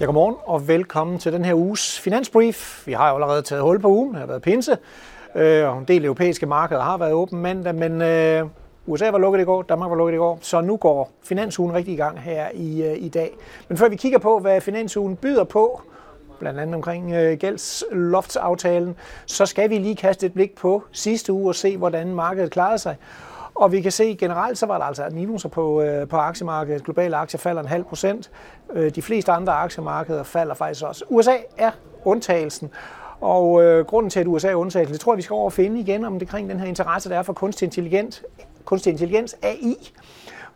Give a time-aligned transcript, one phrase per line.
[0.00, 2.86] Ja, godmorgen og velkommen til den her uges Finansbrief.
[2.86, 4.78] Vi har jo allerede taget hul på ugen, det har været pinse,
[5.34, 8.46] øh, og en del europæiske markeder har været åben mandag, men øh,
[8.86, 11.94] USA var lukket i går, Danmark var lukket i går, så nu går finansugen rigtig
[11.94, 13.30] i gang her i, øh, i dag.
[13.68, 15.82] Men før vi kigger på, hvad finansugen byder på,
[16.38, 17.38] blandt andet omkring øh,
[19.26, 22.78] så skal vi lige kaste et blik på sidste uge og se, hvordan markedet klarede
[22.78, 22.96] sig.
[23.58, 26.84] Og vi kan se generelt, så var der altså minuser på, øh, på aktiemarkedet.
[26.84, 28.30] Globale aktier falder en halv procent.
[28.72, 31.04] Øh, de fleste andre aktiemarkeder falder faktisk også.
[31.08, 31.70] USA er
[32.04, 32.70] undtagelsen.
[33.20, 35.52] Og øh, grunden til, at USA er undtagelsen, det tror jeg, vi skal over og
[35.52, 38.22] finde igen om det kring den her interesse, der er for kunstig intelligens,
[38.64, 39.92] kunstig intelligens AI.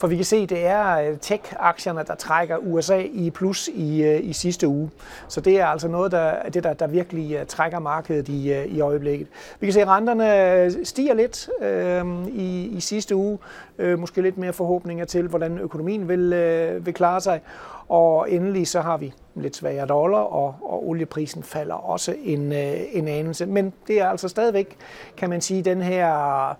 [0.02, 4.02] For vi kan se, at det er øh, tech-aktierne, der trækker USA i plus i,
[4.02, 4.90] øh, i sidste uge.
[5.28, 8.80] Så det er altså noget, der, det der, der virkelig øh, trækker markedet i, i
[8.80, 9.28] øjeblikket.
[9.60, 13.38] Vi kan se, at renterne stiger lidt øh, i, i sidste uge.
[13.78, 17.40] Øh, måske lidt mere forhåbninger til, hvordan økonomien vil, øh, vil klare sig.
[17.88, 22.52] Og endelig så har vi lidt svagere dollar, og, og olieprisen falder også en,
[22.92, 23.46] en anelse.
[23.46, 24.76] Men det er altså stadigvæk,
[25.16, 26.56] kan man sige, den her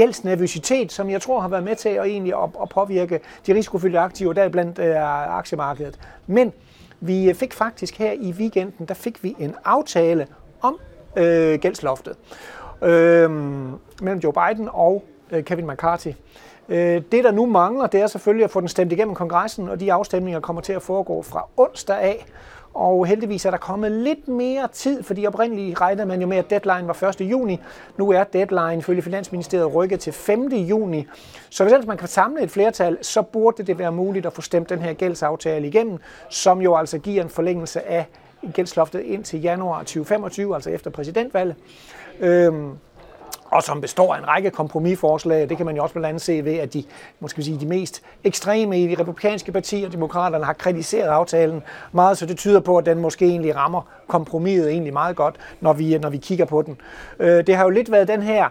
[0.00, 3.98] gældsnervøsitet, som jeg tror har været med til at, egentlig at, at påvirke de risikofyldte
[3.98, 4.94] aktiver, der blandt øh,
[5.38, 5.98] aktiemarkedet.
[6.26, 6.52] Men
[7.00, 10.26] vi fik faktisk her i weekenden, der fik vi en aftale
[10.62, 10.78] om
[11.16, 12.16] øh, gældsloftet
[12.82, 13.30] øh,
[14.02, 16.12] mellem Joe Biden og øh, Kevin McCarthy.
[16.68, 19.80] Øh, det, der nu mangler, det er selvfølgelig at få den stemt igennem kongressen, og
[19.80, 22.26] de afstemninger kommer til at foregå fra onsdag af.
[22.74, 26.50] Og heldigvis er der kommet lidt mere tid, fordi oprindeligt regnede man jo med, at
[26.50, 27.20] deadline var 1.
[27.20, 27.60] juni.
[27.96, 30.48] Nu er deadline ifølge Finansministeriet rykket til 5.
[30.48, 31.06] juni.
[31.50, 34.68] Så hvis man kan samle et flertal, så burde det være muligt at få stemt
[34.68, 35.98] den her gældsaftale igennem,
[36.28, 38.06] som jo altså giver en forlængelse af
[38.52, 41.56] gældsloftet ind til januar 2025, altså efter præsidentvalget.
[42.20, 42.72] Øhm,
[43.50, 45.48] og som består af en række kompromisforslag.
[45.48, 46.84] Det kan man jo også blandt andet se ved, at de,
[47.20, 52.26] måske sige, de mest ekstreme i de republikanske partier, demokraterne, har kritiseret aftalen meget, så
[52.26, 56.10] det tyder på, at den måske egentlig rammer kompromiset egentlig meget godt, når vi, når
[56.10, 56.80] vi kigger på den.
[57.18, 58.48] Øh, det har jo lidt været den her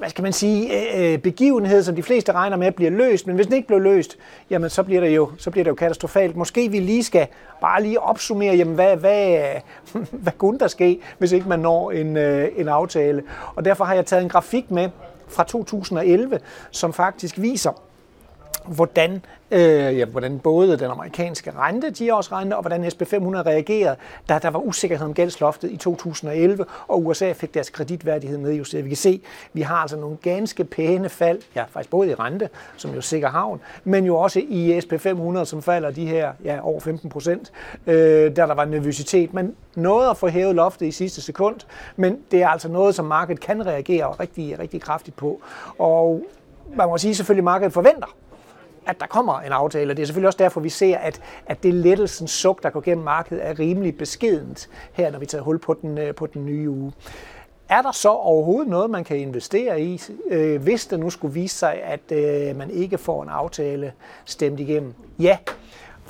[0.00, 3.36] hvad skal man sige, øh, øh, begivenhed, som de fleste regner med bliver løst, men
[3.36, 4.18] hvis den ikke bliver løst,
[4.50, 6.36] jamen så bliver det jo, så bliver det jo katastrofalt.
[6.36, 7.26] Måske vi lige skal
[7.60, 9.38] bare lige opsummere, jamen hvad, hvad,
[10.24, 13.22] hvad kunne der ske, hvis ikke man når en, øh, en aftale.
[13.54, 14.88] Og derfor har jeg taget en grafik med
[15.28, 16.40] fra 2011,
[16.70, 17.82] som faktisk viser,
[18.66, 23.96] hvordan, øh, ja, hvordan både den amerikanske rente, 10-års rente, og hvordan SP500 reagerede,
[24.28, 28.84] da der var usikkerhed om gældsloftet i 2011, og USA fik deres kreditværdighed nedjusteret.
[28.84, 29.20] Vi kan se,
[29.52, 33.28] vi har altså nogle ganske pæne fald, ja, faktisk både i rente, som jo sikker
[33.28, 37.52] havn, men jo også i SP500, som falder de her ja, over 15 procent,
[37.86, 39.34] øh, der der var nervøsitet.
[39.34, 41.56] Man nåede at få hævet loftet i sidste sekund,
[41.96, 45.40] men det er altså noget, som markedet kan reagere rigtig, rigtig kraftigt på.
[45.78, 46.22] Og
[46.76, 48.16] man må sige selvfølgelig, at markedet forventer,
[48.90, 49.94] at der kommer en aftale.
[49.94, 53.04] Det er selvfølgelig også derfor, vi ser, at, at det lettelsens suk, der går gennem
[53.04, 56.70] markedet, er rimelig beskedent her, når vi tager hul på den, øh, på den nye
[56.70, 56.92] uge.
[57.68, 61.56] Er der så overhovedet noget, man kan investere i, øh, hvis det nu skulle vise
[61.56, 63.92] sig, at øh, man ikke får en aftale
[64.24, 64.94] stemt igennem?
[65.18, 65.38] Ja,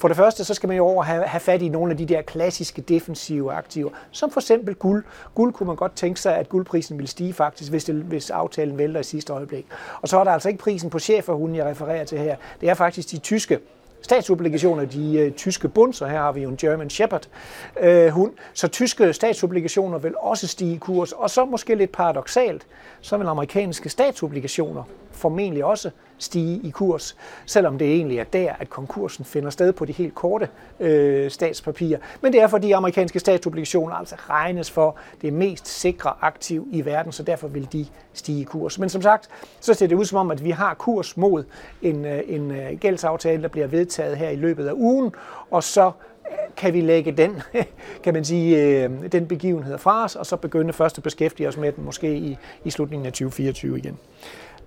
[0.01, 2.07] for det første, så skal man jo over have, have fat i nogle af de
[2.07, 5.05] der klassiske defensive aktiver, som for eksempel guld.
[5.35, 8.79] Guld kunne man godt tænke sig, at guldprisen ville stige faktisk, hvis, det, hvis aftalen
[8.79, 9.67] vælter i sidste øjeblik.
[10.03, 12.37] Og så er der altså ikke prisen på cheferhunden, jeg refererer til her.
[12.61, 13.59] Det er faktisk de tyske
[14.03, 17.29] statsobligationer, de øh, tyske bunds, og her har vi jo en German Shepherd
[17.81, 22.67] øh, hund, så tyske statsobligationer vil også stige i kurs, og så måske lidt paradoxalt,
[23.01, 24.83] så vil amerikanske statsobligationer
[25.21, 27.17] formentlig også stige i kurs,
[27.47, 30.49] selvom det egentlig er der, at konkursen finder sted på de helt korte
[30.81, 31.99] øh, statspapirer.
[32.21, 37.13] Men det er fordi amerikanske statsobligationer altså regnes for det mest sikre aktiv i verden,
[37.13, 38.79] så derfor vil de stige i kurs.
[38.79, 39.29] Men som sagt,
[39.61, 41.45] så ser det ud som om, at vi har kurs mod
[41.83, 45.13] en, øh, en øh, gældsaftale, der bliver vedtaget her i løbet af ugen,
[45.51, 47.43] og så øh, kan vi lægge den,
[48.05, 51.73] kan man sige, den begivenhed fra os, og så begynde først at beskæftige os med
[51.73, 53.99] den måske i, i slutningen af 2024 igen.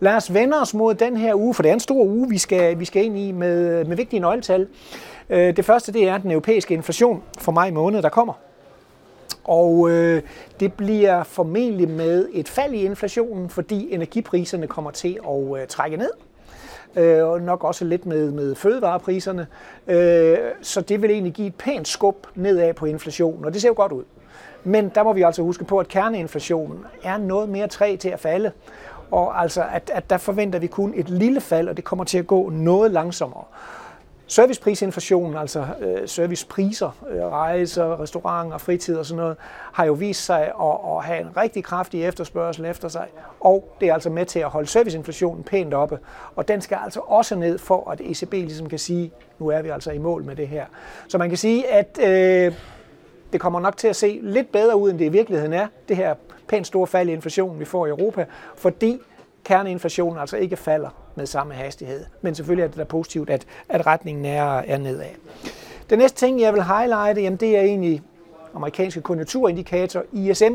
[0.03, 2.37] Lad os vende os mod den her uge, for det er en stor uge, vi
[2.37, 4.67] skal, vi skal ind i med, med vigtige nøgletal.
[5.29, 8.33] Øh, det første det er den europæiske inflation for maj måned, der kommer.
[9.43, 10.21] Og øh,
[10.59, 15.97] det bliver formentlig med et fald i inflationen, fordi energipriserne kommer til at øh, trække
[15.97, 16.11] ned.
[16.95, 19.47] Øh, og nok også lidt med, med fødevarepriserne.
[19.87, 23.69] Øh, så det vil egentlig give et pænt skub nedad på inflationen, og det ser
[23.69, 24.03] jo godt ud.
[24.63, 28.19] Men der må vi altså huske på, at kerneinflationen er noget mere træ til at
[28.19, 28.51] falde.
[29.11, 32.17] Og altså, at, at der forventer vi kun et lille fald, og det kommer til
[32.17, 33.43] at gå noget langsommere.
[34.27, 39.37] Serviceprisinflationen, altså øh, servicepriser, øh, rejser, restauranter, fritid og sådan noget,
[39.73, 43.07] har jo vist sig at, at have en rigtig kraftig efterspørgsel efter sig,
[43.39, 45.99] og det er altså med til at holde serviceinflationen pænt oppe,
[46.35, 49.69] og den skal altså også ned for, at ECB ligesom kan sige, nu er vi
[49.69, 50.65] altså i mål med det her.
[51.07, 52.53] Så man kan sige, at øh,
[53.33, 55.97] det kommer nok til at se lidt bedre ud, end det i virkeligheden er, det
[55.97, 56.15] her
[56.47, 58.25] pænt store fald i inflationen, vi får i Europa,
[58.55, 58.99] fordi
[59.43, 62.05] kerneinflationen altså ikke falder med samme hastighed.
[62.21, 65.09] Men selvfølgelig er det da positivt, at, at retningen er, er nedad.
[65.89, 68.01] Den næste ting, jeg vil highlighte, jamen det er egentlig
[68.55, 70.53] amerikanske konjunkturindikator, ISM,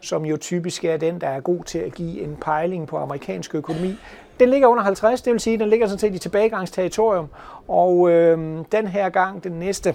[0.00, 3.54] som jo typisk er den, der er god til at give en pejling på amerikansk
[3.54, 3.96] økonomi.
[4.40, 7.26] Den ligger under 50, det vil sige, at den ligger sådan set i tilbagegangsterritorium,
[7.68, 9.94] og øh, den her gang, den næste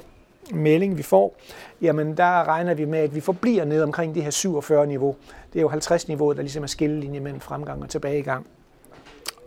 [0.53, 1.35] melding, vi får,
[1.81, 5.15] jamen der regner vi med, at vi forbliver ned omkring det her 47 niveau.
[5.53, 8.47] Det er jo 50 niveauet, der ligesom er skillelinje mellem fremgang og tilbagegang.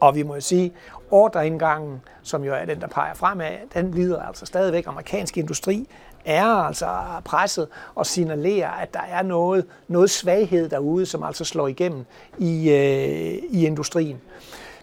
[0.00, 0.72] Og vi må jo sige,
[1.10, 4.86] ordreindgangen, som jo er den, der peger fremad, den lider altså stadigvæk.
[4.86, 5.88] Amerikansk industri
[6.24, 6.86] er altså
[7.24, 12.04] presset og signalerer, at der er noget, noget svaghed derude, som altså slår igennem
[12.38, 14.20] i, øh, i industrien.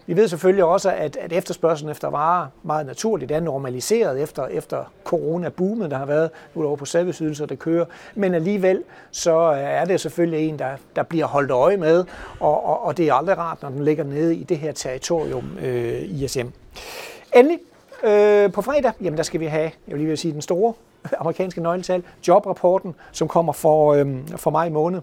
[0.08, 4.92] Vi ved selvfølgelig også, at, at efterspørgselen efter varer meget naturligt er normaliseret efter, efter
[5.04, 7.84] corona-boomet, der har været nu over på serviceydelser, der kører.
[8.14, 12.04] Men alligevel så øh, er det selvfølgelig en, der, der bliver holdt øje med,
[12.40, 15.58] og, og, og det er aldrig rart, når den ligger nede i det her territorium
[15.62, 16.46] øh, ISM.
[17.36, 17.58] Endelig
[18.04, 20.74] øh, på fredag, jamen der skal vi have, jeg vil lige vil sige den store
[21.18, 25.00] amerikanske nøgletal, jobrapporten, som kommer for, øhm, for maj måned.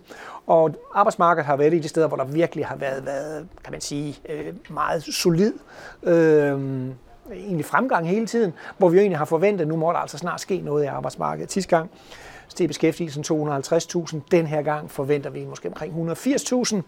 [0.48, 3.81] Og arbejdsmarkedet har været i de steder, hvor der virkelig har været, været kan man
[3.81, 5.54] sige, øh, meget solid.
[6.04, 6.60] Øh,
[7.34, 10.18] egentlig fremgang hele tiden, hvor vi jo egentlig har forventet, at nu må der altså
[10.18, 11.52] snart ske noget i arbejdsmarkedet.
[11.52, 11.90] Sidste gang
[12.48, 14.19] steg beskæftigelsen 250.000.
[14.31, 16.81] Den her gang forventer vi måske omkring 180.000,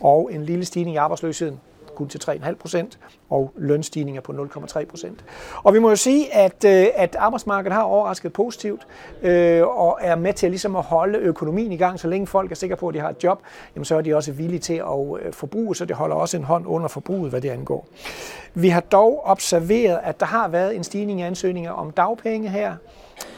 [0.00, 1.60] og en lille stigning i arbejdsløsheden
[1.96, 2.98] kun til 3,5 procent,
[3.30, 5.24] og lønstigninger på 0,3 procent.
[5.62, 8.86] Og vi må jo sige, at, øh, at arbejdsmarkedet har overrasket positivt,
[9.22, 12.00] øh, og er med til ligesom at holde økonomien i gang.
[12.00, 13.42] Så længe folk er sikre på, at de har et job,
[13.74, 16.44] jamen så er de også villige til at øh, forbruge, så det holder også en
[16.44, 17.86] hånd under forbruget, hvad det angår.
[18.54, 22.74] Vi har dog observeret, at der har været en stigning i ansøgninger om dagpenge her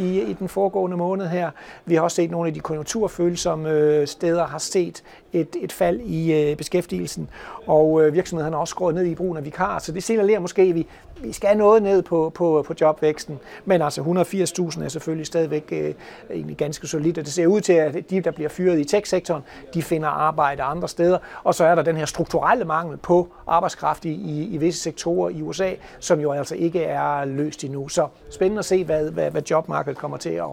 [0.00, 1.50] i, i den foregående måned her.
[1.84, 5.02] Vi har også set nogle af de konjunkturfølsomme øh, steder har set
[5.32, 7.30] et, et fald i øh, beskæftigelsen,
[7.66, 10.62] og øh, virksomhederne har også skåret ned i brugen af vikar, så det signalerer måske,
[10.62, 10.86] at vi,
[11.22, 15.94] vi skal noget ned på, på, på jobvæksten, men altså 180.000 er selvfølgelig stadigvæk øh,
[16.30, 19.42] egentlig ganske solidt, og det ser ud til, at de, der bliver fyret i tech-sektoren,
[19.74, 24.04] de finder arbejde andre steder, og så er der den her strukturelle mangel på arbejdskraft
[24.04, 27.88] i, i, i visse sektorer i USA, som jo altså ikke er løst endnu.
[27.88, 30.44] Så spændende at se, hvad, hvad, hvad jobmarkedet kommer til at,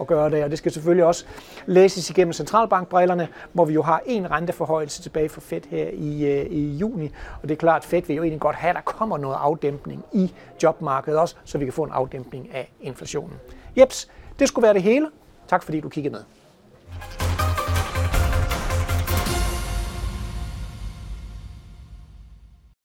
[0.00, 1.24] at gøre det, og det skal selvfølgelig også
[1.66, 6.46] læses igennem centralbankbrillerne, hvor vi jo har en renteforhøjelse tilbage for Fed her i, øh,
[6.46, 7.10] i juni,
[7.42, 9.36] og det er klart, at Fed vil jo egentlig godt have, at der kommer noget
[9.40, 13.36] afdæmpning i jobmarkedet også, så vi kan få en afdæmpning af inflationen.
[13.78, 15.06] Jeps, det skulle være det hele.
[15.48, 16.22] Tak fordi du kiggede med.